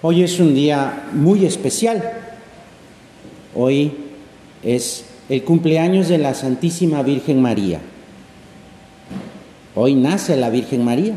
Hoy 0.00 0.22
es 0.22 0.38
un 0.38 0.54
día 0.54 1.08
muy 1.12 1.44
especial. 1.44 2.00
Hoy 3.52 3.92
es 4.62 5.04
el 5.28 5.42
cumpleaños 5.42 6.06
de 6.06 6.18
la 6.18 6.34
Santísima 6.34 7.02
Virgen 7.02 7.42
María. 7.42 7.80
Hoy 9.74 9.96
nace 9.96 10.36
la 10.36 10.50
Virgen 10.50 10.84
María. 10.84 11.16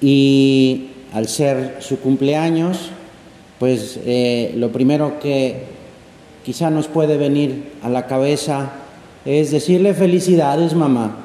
Y 0.00 0.90
al 1.12 1.26
ser 1.26 1.78
su 1.80 1.98
cumpleaños, 1.98 2.90
pues 3.58 3.98
eh, 4.04 4.52
lo 4.56 4.70
primero 4.70 5.18
que 5.18 5.64
quizá 6.44 6.70
nos 6.70 6.86
puede 6.86 7.16
venir 7.16 7.72
a 7.82 7.88
la 7.88 8.06
cabeza 8.06 8.70
es 9.24 9.50
decirle 9.50 9.94
felicidades 9.94 10.74
mamá, 10.74 11.16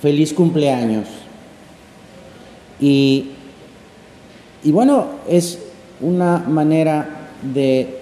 feliz 0.00 0.32
cumpleaños. 0.32 1.06
Y, 2.80 3.26
y 4.64 4.72
bueno, 4.72 5.08
es 5.28 5.65
una 6.00 6.38
manera 6.38 7.28
de 7.42 7.98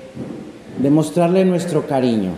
demostrarle 0.79 1.45
nuestro 1.45 1.87
cariño, 1.87 2.33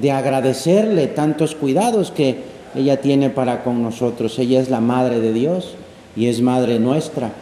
de 0.00 0.10
agradecerle 0.10 1.06
tantos 1.08 1.54
cuidados 1.54 2.10
que 2.10 2.36
ella 2.74 3.00
tiene 3.00 3.30
para 3.30 3.62
con 3.64 3.82
nosotros. 3.82 4.38
Ella 4.38 4.60
es 4.60 4.70
la 4.70 4.80
Madre 4.80 5.20
de 5.20 5.32
Dios 5.32 5.74
y 6.16 6.26
es 6.26 6.40
Madre 6.40 6.78
nuestra. 6.78 7.32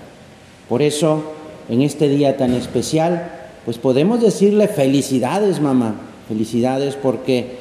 Por 0.68 0.82
eso, 0.82 1.22
en 1.68 1.82
este 1.82 2.08
día 2.08 2.36
tan 2.36 2.52
especial, 2.52 3.30
pues 3.64 3.78
podemos 3.78 4.20
decirle 4.20 4.68
felicidades, 4.68 5.60
mamá, 5.60 5.94
felicidades 6.28 6.94
porque, 6.94 7.56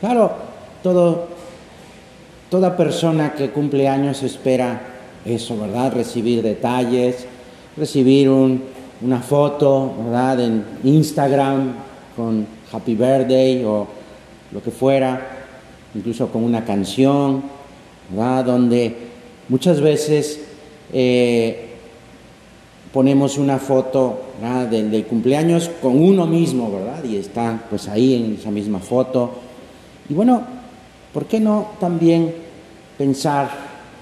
claro, 0.00 0.32
toda 0.82 2.76
persona 2.76 3.34
que 3.34 3.50
cumple 3.50 3.88
años 3.88 4.22
espera 4.22 4.80
eso, 5.24 5.58
¿verdad? 5.58 5.92
Recibir 5.92 6.42
detalles, 6.42 7.26
recibir 7.76 8.28
un, 8.28 8.62
una 9.02 9.20
foto, 9.20 9.92
¿verdad? 10.04 10.40
En 10.40 10.64
Instagram 10.84 11.72
con 12.16 12.46
Happy 12.72 12.94
Birthday 12.94 13.64
o 13.64 13.86
lo 14.52 14.62
que 14.62 14.70
fuera, 14.70 15.46
incluso 15.94 16.28
con 16.28 16.44
una 16.44 16.64
canción, 16.64 17.42
¿verdad? 18.10 18.44
Donde 18.44 18.96
muchas 19.48 19.80
veces 19.80 20.40
eh, 20.92 21.70
ponemos 22.92 23.38
una 23.38 23.58
foto 23.58 24.20
del, 24.70 24.90
del, 24.90 25.04
cumpleaños 25.04 25.70
con 25.82 26.00
uno 26.00 26.26
mismo, 26.26 26.70
¿verdad? 26.70 27.02
Y 27.04 27.16
está 27.16 27.64
pues 27.68 27.88
ahí 27.88 28.14
en 28.14 28.34
esa 28.34 28.50
misma 28.50 28.78
foto. 28.78 29.30
Y 30.08 30.14
bueno, 30.14 30.42
¿por 31.12 31.26
qué 31.26 31.40
no 31.40 31.68
también 31.80 32.34
pensar 32.96 33.50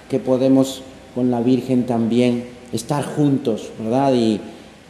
que 0.08 0.18
podemos 0.18 0.82
con 1.14 1.30
la 1.30 1.40
Virgen 1.40 1.86
también 1.86 2.44
estar 2.72 3.04
juntos, 3.04 3.70
¿verdad? 3.78 4.14
Y, 4.14 4.40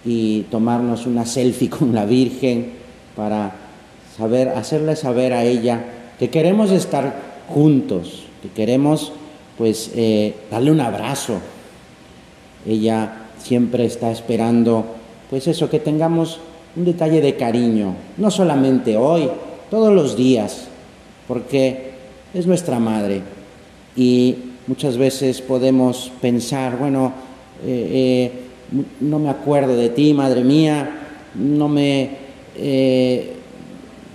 y 0.05 0.42
tomarnos 0.50 1.06
una 1.06 1.27
selfie 1.27 1.70
con 1.70 1.95
la 1.95 2.05
Virgen 2.05 2.72
para 3.17 3.53
saber, 4.17 4.50
hacerle 4.50 4.97
saber 4.97 5.33
a 5.33 5.45
ella 5.45 5.84
que 6.19 6.31
queremos 6.31 6.70
estar 6.70 7.14
juntos, 7.48 8.25
que 8.42 8.48
queremos 8.48 9.12
pues 9.58 9.92
eh, 9.95 10.34
darle 10.50 10.70
un 10.70 10.80
abrazo. 10.80 11.39
Ella 12.67 13.27
siempre 13.39 13.84
está 13.84 14.11
esperando 14.11 14.84
pues 15.30 15.47
eso, 15.47 15.70
que 15.70 15.80
tengamos 15.80 16.41
un 16.77 16.84
detalle 16.84 17.20
de 17.20 17.36
cariño, 17.36 17.95
no 18.19 18.30
solamente 18.30 18.97
hoy, 18.97 19.28
todos 19.70 19.92
los 19.92 20.17
días, 20.17 20.69
porque 21.27 21.92
es 22.34 22.47
nuestra 22.47 22.78
madre 22.78 23.23
y 23.97 24.36
muchas 24.67 24.97
veces 24.97 25.41
podemos 25.41 26.12
pensar, 26.20 26.78
bueno, 26.78 27.12
eh, 27.64 27.89
eh, 27.92 28.33
no 29.01 29.19
me 29.19 29.28
acuerdo 29.28 29.77
de 29.77 29.89
ti, 29.89 30.15
madre 30.15 30.42
mía, 30.42 30.91
no 31.34 31.69
me... 31.69 32.23
Eh, 32.56 33.33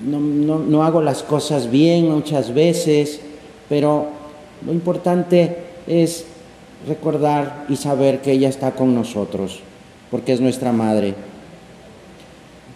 no, 0.05 0.19
no, 0.19 0.83
hago 0.83 1.01
las 1.01 1.23
cosas 1.23 1.71
bien 1.71 2.11
muchas 2.11 2.53
veces, 2.53 3.19
pero 3.67 4.09
lo 4.63 4.71
importante 4.71 5.57
es 5.87 6.25
recordar 6.87 7.65
y 7.67 7.77
saber 7.77 8.21
que 8.21 8.31
ella 8.31 8.47
está 8.47 8.75
con 8.75 8.93
nosotros, 8.93 9.59
porque 10.11 10.33
es 10.33 10.41
nuestra 10.41 10.71
madre. 10.71 11.15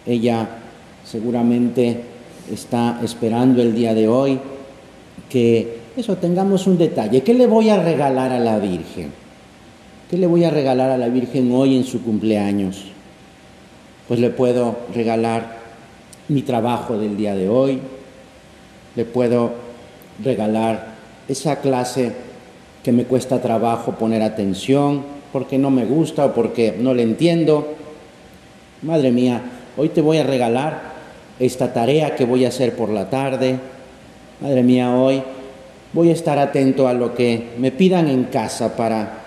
Ella 0.04 0.48
seguramente 1.04 2.02
está 2.50 2.98
esperando 3.04 3.62
el 3.62 3.72
día 3.72 3.94
de 3.94 4.08
hoy 4.08 4.40
que 5.28 5.78
eso 5.96 6.16
tengamos 6.16 6.66
un 6.66 6.76
detalle. 6.76 7.22
¿Qué 7.22 7.34
le 7.34 7.46
voy 7.46 7.70
a 7.70 7.80
regalar 7.80 8.32
a 8.32 8.40
la 8.40 8.58
Virgen? 8.58 9.21
¿Qué 10.12 10.18
le 10.18 10.26
voy 10.26 10.44
a 10.44 10.50
regalar 10.50 10.90
a 10.90 10.98
la 10.98 11.08
Virgen 11.08 11.50
hoy 11.52 11.74
en 11.74 11.84
su 11.84 12.02
cumpleaños? 12.02 12.84
Pues 14.06 14.20
le 14.20 14.28
puedo 14.28 14.76
regalar 14.94 15.56
mi 16.28 16.42
trabajo 16.42 16.98
del 16.98 17.16
día 17.16 17.34
de 17.34 17.48
hoy, 17.48 17.78
le 18.94 19.06
puedo 19.06 19.52
regalar 20.22 20.88
esa 21.28 21.60
clase 21.60 22.12
que 22.84 22.92
me 22.92 23.04
cuesta 23.04 23.40
trabajo 23.40 23.92
poner 23.92 24.20
atención 24.20 25.02
porque 25.32 25.56
no 25.56 25.70
me 25.70 25.86
gusta 25.86 26.26
o 26.26 26.34
porque 26.34 26.76
no 26.78 26.92
le 26.92 27.04
entiendo. 27.04 27.68
Madre 28.82 29.12
mía, 29.12 29.40
hoy 29.78 29.88
te 29.88 30.02
voy 30.02 30.18
a 30.18 30.24
regalar 30.24 30.92
esta 31.38 31.72
tarea 31.72 32.16
que 32.16 32.26
voy 32.26 32.44
a 32.44 32.48
hacer 32.48 32.76
por 32.76 32.90
la 32.90 33.08
tarde. 33.08 33.58
Madre 34.42 34.62
mía, 34.62 34.94
hoy 34.94 35.22
voy 35.94 36.10
a 36.10 36.12
estar 36.12 36.38
atento 36.38 36.86
a 36.86 36.92
lo 36.92 37.14
que 37.14 37.52
me 37.56 37.72
pidan 37.72 38.10
en 38.10 38.24
casa 38.24 38.76
para 38.76 39.21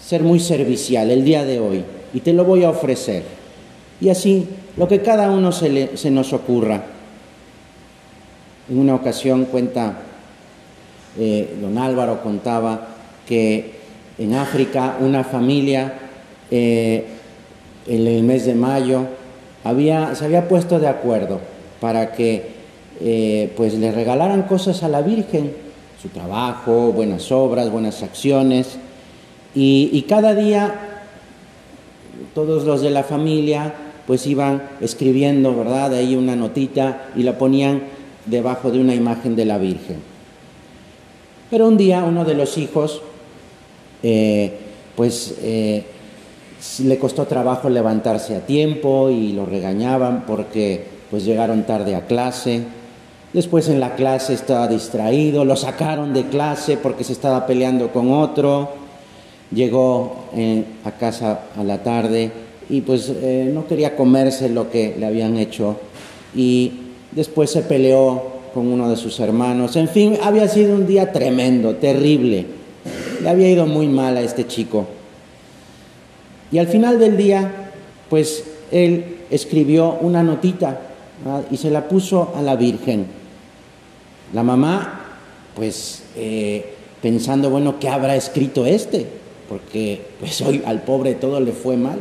ser 0.00 0.22
muy 0.22 0.40
servicial 0.40 1.10
el 1.10 1.24
día 1.24 1.44
de 1.44 1.60
hoy 1.60 1.84
y 2.14 2.20
te 2.20 2.32
lo 2.32 2.44
voy 2.44 2.64
a 2.64 2.70
ofrecer. 2.70 3.22
Y 4.00 4.08
así, 4.08 4.46
lo 4.76 4.86
que 4.86 5.02
cada 5.02 5.30
uno 5.30 5.52
se, 5.52 5.96
se 5.96 6.10
nos 6.10 6.32
ocurra. 6.32 6.84
En 8.70 8.78
una 8.78 8.94
ocasión 8.94 9.46
cuenta, 9.46 9.98
eh, 11.18 11.56
don 11.60 11.78
Álvaro 11.78 12.22
contaba 12.22 12.88
que 13.26 13.72
en 14.18 14.34
África 14.34 14.96
una 15.00 15.24
familia 15.24 15.94
eh, 16.50 17.04
en 17.86 18.06
el 18.06 18.22
mes 18.22 18.46
de 18.46 18.54
mayo 18.54 19.06
había, 19.64 20.14
se 20.14 20.24
había 20.24 20.48
puesto 20.48 20.78
de 20.78 20.88
acuerdo 20.88 21.40
para 21.80 22.12
que 22.12 22.58
eh, 23.00 23.52
pues 23.56 23.74
le 23.74 23.92
regalaran 23.92 24.42
cosas 24.42 24.82
a 24.82 24.88
la 24.88 25.02
Virgen, 25.02 25.52
su 26.00 26.08
trabajo, 26.08 26.92
buenas 26.92 27.30
obras, 27.32 27.70
buenas 27.70 28.02
acciones. 28.02 28.78
Y, 29.54 30.02
cada 30.08 30.34
día 30.34 30.74
todos 32.34 32.64
los 32.64 32.82
de 32.82 32.90
la 32.90 33.02
familia 33.02 33.74
pues 34.06 34.26
iban 34.26 34.62
escribiendo, 34.80 35.54
¿verdad? 35.54 35.94
Ahí 35.94 36.16
una 36.16 36.34
notita 36.34 37.10
y 37.14 37.22
la 37.22 37.36
ponían 37.36 37.82
debajo 38.26 38.70
de 38.70 38.80
una 38.80 38.94
imagen 38.94 39.36
de 39.36 39.44
la 39.44 39.58
Virgen. 39.58 39.96
Pero 41.50 41.68
un 41.68 41.76
día 41.76 42.04
uno 42.04 42.24
de 42.24 42.34
los 42.34 42.56
hijos, 42.56 43.02
eh, 44.02 44.52
pues 44.96 45.34
eh, 45.42 45.84
le 46.84 46.98
costó 46.98 47.26
trabajo 47.26 47.68
levantarse 47.68 48.34
a 48.36 48.46
tiempo 48.46 49.10
y 49.10 49.32
lo 49.32 49.44
regañaban 49.44 50.24
porque 50.26 50.84
pues 51.10 51.24
llegaron 51.24 51.64
tarde 51.64 51.94
a 51.94 52.06
clase. 52.06 52.62
Después 53.32 53.68
en 53.68 53.80
la 53.80 53.94
clase 53.94 54.32
estaba 54.32 54.68
distraído, 54.68 55.44
lo 55.44 55.56
sacaron 55.56 56.14
de 56.14 56.28
clase 56.28 56.78
porque 56.78 57.04
se 57.04 57.12
estaba 57.12 57.46
peleando 57.46 57.92
con 57.92 58.10
otro 58.10 58.87
llegó 59.50 60.26
eh, 60.34 60.64
a 60.84 60.92
casa 60.92 61.46
a 61.56 61.64
la 61.64 61.82
tarde 61.82 62.30
y 62.68 62.82
pues 62.82 63.10
eh, 63.10 63.50
no 63.52 63.66
quería 63.66 63.96
comerse 63.96 64.48
lo 64.48 64.70
que 64.70 64.94
le 64.98 65.06
habían 65.06 65.36
hecho 65.36 65.76
y 66.34 66.72
después 67.12 67.50
se 67.50 67.62
peleó 67.62 68.38
con 68.52 68.66
uno 68.66 68.88
de 68.88 68.96
sus 68.96 69.18
hermanos. 69.20 69.76
En 69.76 69.88
fin, 69.88 70.18
había 70.22 70.48
sido 70.48 70.74
un 70.74 70.86
día 70.86 71.12
tremendo, 71.12 71.76
terrible. 71.76 72.46
Le 73.22 73.28
había 73.28 73.50
ido 73.50 73.66
muy 73.66 73.86
mal 73.86 74.16
a 74.16 74.20
este 74.20 74.46
chico. 74.46 74.86
Y 76.50 76.58
al 76.58 76.68
final 76.68 76.98
del 76.98 77.16
día, 77.16 77.70
pues 78.08 78.44
él 78.70 79.18
escribió 79.30 79.98
una 80.00 80.22
notita 80.22 80.80
y 81.50 81.56
se 81.56 81.70
la 81.70 81.88
puso 81.88 82.32
a 82.36 82.42
la 82.42 82.56
Virgen. 82.56 83.06
La 84.32 84.42
mamá, 84.42 85.04
pues 85.54 86.04
eh, 86.16 86.74
pensando, 87.02 87.50
bueno, 87.50 87.78
¿qué 87.78 87.88
habrá 87.88 88.16
escrito 88.16 88.66
este? 88.66 89.06
Porque 89.48 90.02
pues 90.20 90.40
hoy 90.46 90.62
al 90.66 90.82
pobre 90.82 91.14
todo 91.14 91.40
le 91.40 91.52
fue 91.52 91.76
mal. 91.76 91.98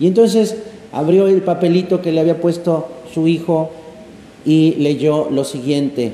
Y 0.00 0.06
entonces 0.06 0.56
abrió 0.92 1.28
el 1.28 1.42
papelito 1.42 2.02
que 2.02 2.12
le 2.12 2.20
había 2.20 2.40
puesto 2.40 2.88
su 3.12 3.28
hijo 3.28 3.70
y 4.44 4.74
leyó 4.78 5.28
lo 5.30 5.44
siguiente, 5.44 6.12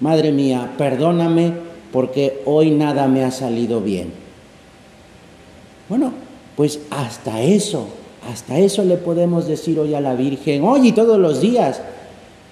Madre 0.00 0.30
mía, 0.30 0.74
perdóname 0.78 1.52
porque 1.92 2.42
hoy 2.44 2.70
nada 2.70 3.08
me 3.08 3.24
ha 3.24 3.32
salido 3.32 3.80
bien. 3.80 4.12
Bueno, 5.88 6.12
pues 6.56 6.80
hasta 6.90 7.42
eso, 7.42 7.88
hasta 8.30 8.58
eso 8.58 8.84
le 8.84 8.96
podemos 8.96 9.48
decir 9.48 9.78
hoy 9.80 9.94
a 9.94 10.00
la 10.00 10.14
Virgen, 10.14 10.62
hoy 10.62 10.88
y 10.88 10.92
todos 10.92 11.18
los 11.18 11.40
días, 11.40 11.80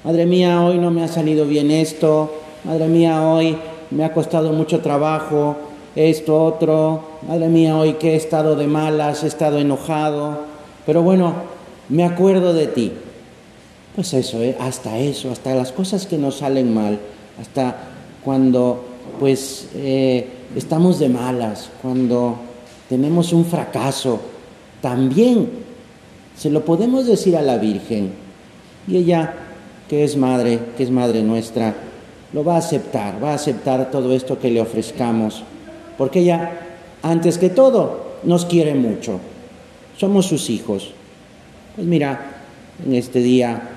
Madre 0.03 0.27
mía, 0.27 0.63
hoy 0.63 0.79
no 0.79 0.91
me 0.91 1.05
ha 1.05 1.09
salido 1.09 1.47
bien 1.47 1.71
esto, 1.71 2.33
Madre 2.65 2.89
mía, 2.89 3.23
hoy 3.23 3.57
me 3.91 4.05
ha 4.05 4.13
costado 4.13 4.53
mucho 4.53 4.81
trabajo, 4.81 5.57
esto, 5.97 6.45
otro, 6.45 7.01
madre 7.27 7.49
mía, 7.49 7.77
hoy 7.77 7.95
que 7.95 8.13
he 8.13 8.17
estado 8.17 8.55
de 8.55 8.67
malas, 8.67 9.25
he 9.25 9.27
estado 9.27 9.59
enojado, 9.59 10.41
pero 10.85 11.03
bueno, 11.03 11.35
me 11.89 12.05
acuerdo 12.05 12.53
de 12.53 12.67
ti. 12.67 12.93
Pues 13.95 14.13
eso, 14.13 14.43
¿eh? 14.43 14.55
hasta 14.61 14.99
eso, 14.99 15.33
hasta 15.33 15.55
las 15.55 15.73
cosas 15.73 16.07
que 16.07 16.19
nos 16.19 16.37
salen 16.37 16.73
mal, 16.75 16.99
hasta 17.41 17.77
cuando 18.23 18.85
pues 19.19 19.71
eh, 19.75 20.29
estamos 20.55 20.99
de 20.99 21.09
malas, 21.09 21.71
cuando 21.81 22.37
tenemos 22.91 23.33
un 23.33 23.47
fracaso, 23.47 24.21
también 24.83 25.49
se 26.37 26.51
lo 26.51 26.63
podemos 26.63 27.07
decir 27.07 27.39
a 27.39 27.43
la 27.43 27.57
Virgen. 27.57 28.13
Y 28.87 28.99
ella, 28.99 29.35
que 29.89 30.05
es 30.05 30.17
madre, 30.19 30.61
que 30.77 30.83
es 30.83 30.91
madre 30.91 31.23
nuestra, 31.23 31.75
lo 32.35 32.45
va 32.45 32.57
a 32.57 32.59
aceptar, 32.59 33.23
va 33.23 33.31
a 33.31 33.37
aceptar 33.37 33.91
todo 33.91 34.13
esto 34.13 34.39
que 34.39 34.51
le 34.51 34.61
ofrezcamos, 34.61 35.43
porque 35.99 36.21
ella, 36.21 36.61
antes 37.03 37.39
que 37.39 37.51
todo, 37.51 38.17
nos 38.23 38.45
quiere 38.45 38.75
mucho. 38.75 39.21
Somos 39.97 40.27
sus 40.27 40.51
hijos. 40.51 40.93
Pues 41.75 41.87
mira, 41.87 42.43
en 42.85 42.95
este 42.95 43.21
día 43.21 43.71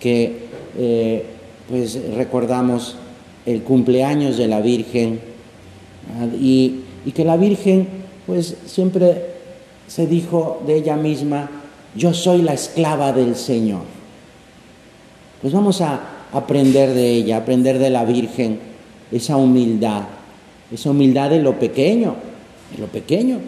que 0.00 0.46
eh, 0.78 1.24
pues 1.68 1.98
recordamos 2.14 2.96
el 3.44 3.62
cumpleaños 3.62 4.36
de 4.36 4.48
la 4.48 4.60
Virgen 4.60 5.20
y, 6.40 6.80
y 7.04 7.12
que 7.12 7.24
la 7.24 7.36
Virgen 7.36 7.88
pues 8.26 8.56
siempre 8.66 9.36
se 9.86 10.06
dijo 10.06 10.62
de 10.66 10.76
ella 10.76 10.96
misma, 10.96 11.48
yo 11.94 12.12
soy 12.12 12.42
la 12.42 12.54
esclava 12.54 13.12
del 13.12 13.36
Señor. 13.36 13.82
Pues 15.40 15.52
vamos 15.52 15.80
a 15.80 16.00
aprender 16.32 16.92
de 16.92 17.08
ella, 17.10 17.38
aprender 17.38 17.78
de 17.78 17.90
la 17.90 18.04
Virgen 18.04 18.58
esa 19.12 19.36
humildad, 19.36 20.02
esa 20.72 20.90
humildad 20.90 21.30
de 21.30 21.40
lo 21.40 21.58
pequeño, 21.58 22.16
de 22.72 22.78
lo 22.78 22.86
pequeño. 22.86 23.38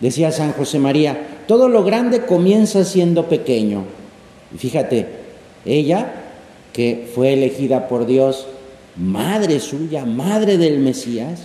Decía 0.00 0.32
San 0.32 0.52
José 0.52 0.78
María, 0.78 1.42
todo 1.46 1.68
lo 1.68 1.84
grande 1.84 2.26
comienza 2.26 2.84
siendo 2.84 3.28
pequeño. 3.28 3.84
Y 4.54 4.58
fíjate, 4.58 5.06
ella, 5.64 6.12
que 6.72 7.08
fue 7.14 7.32
elegida 7.32 7.88
por 7.88 8.06
Dios, 8.06 8.46
madre 8.96 9.60
suya, 9.60 10.04
madre 10.04 10.58
del 10.58 10.78
Mesías, 10.78 11.40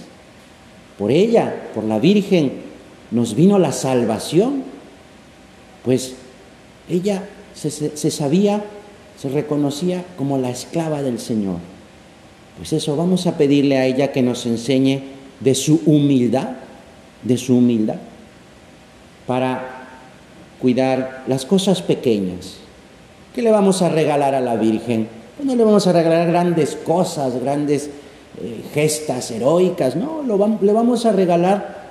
por 0.97 1.11
ella, 1.11 1.69
por 1.73 1.83
la 1.83 1.99
Virgen, 1.99 2.51
nos 3.11 3.35
vino 3.35 3.57
la 3.57 3.71
salvación. 3.71 4.63
Pues 5.83 6.15
ella 6.89 7.23
se, 7.55 7.71
se 7.71 8.11
sabía 8.11 8.63
se 9.21 9.29
reconocía 9.29 10.03
como 10.17 10.39
la 10.39 10.49
esclava 10.49 11.03
del 11.03 11.19
Señor. 11.19 11.57
Pues 12.57 12.73
eso, 12.73 12.95
vamos 12.95 13.27
a 13.27 13.37
pedirle 13.37 13.77
a 13.77 13.85
ella 13.85 14.11
que 14.11 14.21
nos 14.21 14.45
enseñe 14.45 15.01
de 15.39 15.55
su 15.55 15.81
humildad, 15.85 16.49
de 17.23 17.37
su 17.37 17.57
humildad, 17.57 17.95
para 19.25 19.87
cuidar 20.59 21.23
las 21.27 21.45
cosas 21.45 21.81
pequeñas. 21.81 22.57
¿Qué 23.33 23.41
le 23.41 23.51
vamos 23.51 23.81
a 23.81 23.89
regalar 23.89 24.35
a 24.35 24.41
la 24.41 24.55
Virgen? 24.55 25.07
Pues 25.37 25.47
no 25.47 25.55
le 25.55 25.63
vamos 25.63 25.87
a 25.87 25.93
regalar 25.93 26.27
grandes 26.27 26.75
cosas, 26.75 27.41
grandes 27.41 27.89
eh, 28.41 28.61
gestas 28.73 29.31
heroicas, 29.31 29.95
no, 29.95 30.23
le 30.61 30.73
vamos 30.73 31.05
a 31.05 31.11
regalar 31.11 31.81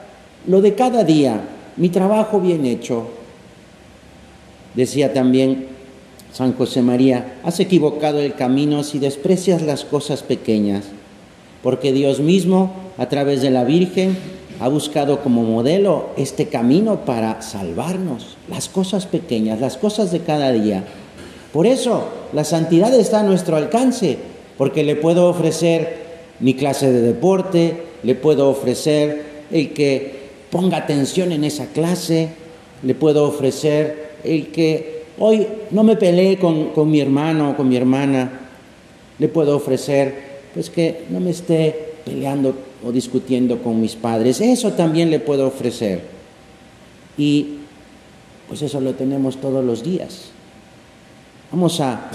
lo 0.47 0.61
de 0.61 0.75
cada 0.75 1.05
día, 1.05 1.41
mi 1.77 1.89
trabajo 1.89 2.41
bien 2.41 2.65
hecho. 2.65 3.09
Decía 4.75 5.13
también 5.13 5.67
San 6.33 6.55
José 6.55 6.83
María, 6.83 7.35
has 7.43 7.61
equivocado 7.61 8.21
el 8.21 8.35
camino 8.35 8.85
si 8.85 8.99
desprecias 8.99 9.63
las 9.63 9.85
cosas 9.85 10.23
pequeñas, 10.23 10.85
porque 11.63 11.93
Dios 11.93 12.21
mismo, 12.21 12.73
a 12.99 13.09
través 13.09 13.43
de 13.43 13.51
la 13.51 13.65
Virgen, 13.65 14.17
ha 14.61 14.69
buscado 14.69 15.21
como 15.23 15.43
modelo 15.43 16.11
este 16.17 16.47
camino 16.47 17.05
para 17.05 17.43
salvarnos, 17.43 18.37
las 18.49 18.69
cosas 18.69 19.07
pequeñas, 19.07 19.61
las 19.61 19.77
cosas 19.77 20.13
de 20.13 20.21
cada 20.21 20.53
día. 20.53 20.85
Por 21.53 21.67
eso 21.67 22.05
la 22.33 22.45
santidad 22.45 22.95
está 22.95 23.21
a 23.21 23.25
nuestro 23.25 23.57
alcance, 23.57 24.19
porque 24.57 24.85
le 24.85 24.97
puedo 24.97 25.29
ofrecer 25.29 26.11
mi 26.39 26.55
clase 26.55 26.93
de 26.93 27.01
deporte, 27.01 27.83
le 28.03 28.15
puedo 28.15 28.49
ofrecer 28.49 29.25
el 29.51 29.73
que 29.73 30.21
ponga 30.51 30.77
atención 30.77 31.33
en 31.33 31.45
esa 31.45 31.67
clase, 31.67 32.29
le 32.83 32.95
puedo 32.95 33.27
ofrecer 33.27 34.11
el 34.25 34.49
que 34.49 35.00
Hoy 35.23 35.47
no 35.71 35.85
me 35.85 35.97
peleé 35.97 36.39
con, 36.39 36.91
mi 36.91 36.99
hermano 36.99 37.51
o 37.51 37.57
con 37.57 37.69
mi 37.69 37.77
hermana. 37.77 38.41
Le 39.19 39.29
puedo 39.29 39.55
ofrecer, 39.55 40.15
pues 40.55 40.71
que 40.71 41.05
no 41.11 41.21
me 41.21 41.29
esté 41.29 41.93
peleando 42.07 42.55
o 42.83 42.91
discutiendo 42.91 43.63
con 43.63 43.79
mis 43.83 43.97
padres. 43.97 44.41
Eso 44.41 44.73
también 44.73 45.11
le 45.11 45.21
puedo 45.21 45.47
ofrecer. 45.47 46.01
Y 47.19 47.59
pues 48.49 48.63
eso 48.63 48.81
lo 48.81 48.95
tenemos 48.95 49.37
todos 49.37 49.63
los 49.63 49.85
días. 49.85 50.31
Vamos 51.53 51.83
a, 51.83 52.11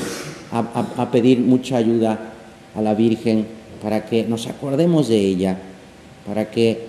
a, 0.51 1.11
pedir 1.11 1.41
mucha 1.41 1.77
ayuda 1.77 2.33
a 2.73 2.81
la 2.81 2.95
Virgen 2.95 3.45
para 3.83 4.03
que 4.07 4.23
nos 4.23 4.47
acordemos 4.47 5.09
de 5.09 5.19
ella, 5.19 5.59
para 6.25 6.49
que, 6.49 6.87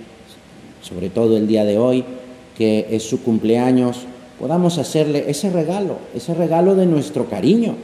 sobre 0.80 1.10
todo 1.10 1.36
el 1.36 1.46
día 1.46 1.66
de 1.66 1.76
hoy, 1.76 2.04
que 2.56 2.86
es 2.90 3.02
su 3.02 3.22
cumpleaños, 3.22 4.06
podamos 4.38 4.78
hacerle 4.78 5.24
ese 5.28 5.50
regalo, 5.50 5.98
ese 6.14 6.34
regalo 6.34 6.74
de 6.74 6.86
nuestro 6.86 7.28
cariño, 7.28 7.74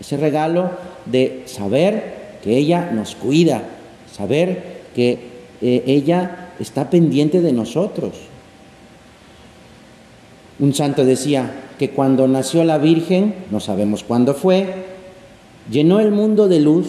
ese 0.00 0.16
regalo 0.16 0.70
de 1.06 1.42
saber 1.46 2.38
que 2.42 2.56
ella 2.56 2.90
nos 2.92 3.14
cuida, 3.14 3.62
saber 4.10 4.78
que 4.94 5.18
eh, 5.60 5.82
ella 5.86 6.50
está 6.58 6.88
pendiente 6.90 7.40
de 7.40 7.52
nosotros. 7.52 8.12
Un 10.58 10.74
santo 10.74 11.04
decía 11.04 11.52
que 11.78 11.90
cuando 11.90 12.26
nació 12.26 12.64
la 12.64 12.78
Virgen, 12.78 13.34
no 13.50 13.60
sabemos 13.60 14.02
cuándo 14.02 14.34
fue, 14.34 14.86
llenó 15.70 16.00
el 16.00 16.10
mundo 16.10 16.48
de 16.48 16.60
luz, 16.60 16.88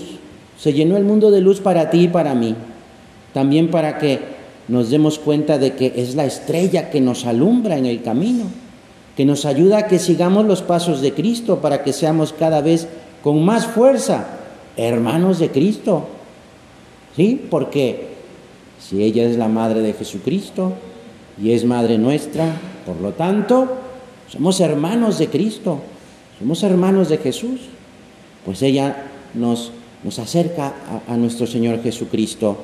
se 0.57 0.73
llenó 0.73 0.97
el 0.97 1.03
mundo 1.03 1.29
de 1.29 1.41
luz 1.41 1.59
para 1.59 1.89
ti 1.89 2.03
y 2.03 2.07
para 2.07 2.33
mí, 2.35 2.55
también 3.33 3.69
para 3.69 3.97
que 3.99 4.39
nos 4.67 4.89
demos 4.89 5.19
cuenta 5.19 5.57
de 5.57 5.73
que 5.73 5.93
es 5.95 6.15
la 6.15 6.25
estrella 6.25 6.89
que 6.89 7.01
nos 7.01 7.25
alumbra 7.25 7.77
en 7.77 7.85
el 7.85 8.01
camino 8.01 8.45
que 9.19 9.25
nos 9.25 9.43
ayuda 9.43 9.79
a 9.79 9.87
que 9.87 9.99
sigamos 9.99 10.45
los 10.45 10.61
pasos 10.61 11.01
de 11.01 11.13
Cristo 11.13 11.59
para 11.59 11.83
que 11.83 11.91
seamos 11.91 12.31
cada 12.31 12.61
vez 12.61 12.87
con 13.21 13.43
más 13.43 13.67
fuerza 13.67 14.39
hermanos 14.77 15.39
de 15.39 15.51
Cristo. 15.51 16.07
¿Sí? 17.17 17.47
Porque 17.49 18.11
si 18.79 19.03
ella 19.03 19.25
es 19.25 19.35
la 19.35 19.49
madre 19.49 19.81
de 19.81 19.91
Jesucristo 19.91 20.71
y 21.37 21.51
es 21.51 21.65
madre 21.65 21.97
nuestra, 21.97 22.45
por 22.85 22.95
lo 23.01 23.11
tanto, 23.11 23.67
somos 24.29 24.61
hermanos 24.61 25.19
de 25.19 25.27
Cristo, 25.27 25.81
somos 26.39 26.63
hermanos 26.63 27.09
de 27.09 27.17
Jesús. 27.17 27.59
Pues 28.45 28.61
ella 28.61 29.03
nos, 29.33 29.73
nos 30.01 30.17
acerca 30.19 30.75
a, 31.07 31.13
a 31.13 31.17
nuestro 31.17 31.45
Señor 31.45 31.83
Jesucristo. 31.83 32.55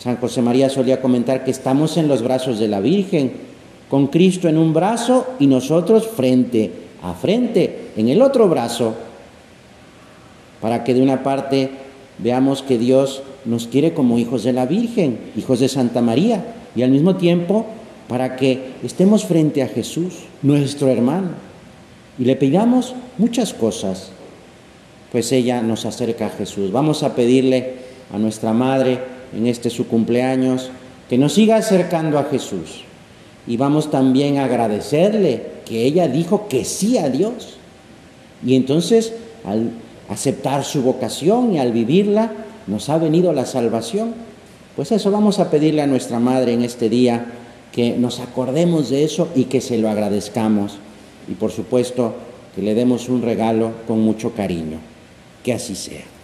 San 0.00 0.16
José 0.16 0.42
María 0.42 0.70
solía 0.70 1.00
comentar 1.00 1.44
que 1.44 1.52
estamos 1.52 1.96
en 1.98 2.08
los 2.08 2.24
brazos 2.24 2.58
de 2.58 2.66
la 2.66 2.80
Virgen 2.80 3.47
con 3.90 4.08
Cristo 4.08 4.48
en 4.48 4.58
un 4.58 4.72
brazo 4.72 5.26
y 5.38 5.46
nosotros 5.46 6.06
frente 6.06 6.70
a 7.02 7.14
frente 7.14 7.90
en 7.96 8.08
el 8.08 8.22
otro 8.22 8.48
brazo, 8.48 8.94
para 10.60 10.84
que 10.84 10.94
de 10.94 11.02
una 11.02 11.22
parte 11.22 11.70
veamos 12.18 12.62
que 12.62 12.78
Dios 12.78 13.22
nos 13.44 13.66
quiere 13.66 13.94
como 13.94 14.18
hijos 14.18 14.42
de 14.44 14.52
la 14.52 14.66
Virgen, 14.66 15.18
hijos 15.36 15.60
de 15.60 15.68
Santa 15.68 16.02
María, 16.02 16.54
y 16.74 16.82
al 16.82 16.90
mismo 16.90 17.16
tiempo 17.16 17.66
para 18.08 18.36
que 18.36 18.72
estemos 18.82 19.24
frente 19.24 19.62
a 19.62 19.68
Jesús, 19.68 20.14
nuestro 20.42 20.88
hermano, 20.88 21.30
y 22.18 22.24
le 22.24 22.36
pidamos 22.36 22.94
muchas 23.16 23.54
cosas, 23.54 24.10
pues 25.12 25.30
ella 25.32 25.62
nos 25.62 25.86
acerca 25.86 26.26
a 26.26 26.30
Jesús. 26.30 26.72
Vamos 26.72 27.02
a 27.02 27.14
pedirle 27.14 27.74
a 28.12 28.18
nuestra 28.18 28.52
Madre 28.52 28.98
en 29.34 29.46
este 29.46 29.70
su 29.70 29.86
cumpleaños 29.86 30.70
que 31.08 31.16
nos 31.16 31.34
siga 31.34 31.56
acercando 31.56 32.18
a 32.18 32.24
Jesús 32.24 32.84
y 33.48 33.56
vamos 33.56 33.90
también 33.90 34.36
a 34.36 34.44
agradecerle 34.44 35.42
que 35.64 35.84
ella 35.84 36.06
dijo 36.06 36.48
que 36.48 36.66
sí 36.66 36.98
a 36.98 37.08
Dios. 37.08 37.56
Y 38.44 38.54
entonces, 38.54 39.14
al 39.44 39.70
aceptar 40.10 40.64
su 40.64 40.82
vocación 40.82 41.54
y 41.54 41.58
al 41.58 41.72
vivirla, 41.72 42.30
nos 42.66 42.90
ha 42.90 42.98
venido 42.98 43.32
la 43.32 43.46
salvación. 43.46 44.12
Pues 44.76 44.92
eso 44.92 45.10
vamos 45.10 45.38
a 45.38 45.50
pedirle 45.50 45.80
a 45.80 45.86
nuestra 45.86 46.20
Madre 46.20 46.52
en 46.52 46.62
este 46.62 46.90
día, 46.90 47.24
que 47.72 47.96
nos 47.96 48.20
acordemos 48.20 48.90
de 48.90 49.04
eso 49.04 49.28
y 49.34 49.44
que 49.44 49.62
se 49.62 49.78
lo 49.78 49.88
agradezcamos. 49.88 50.76
Y 51.26 51.32
por 51.32 51.50
supuesto, 51.50 52.14
que 52.54 52.60
le 52.60 52.74
demos 52.74 53.08
un 53.08 53.22
regalo 53.22 53.72
con 53.86 54.00
mucho 54.00 54.34
cariño. 54.34 54.78
Que 55.42 55.54
así 55.54 55.74
sea. 55.74 56.17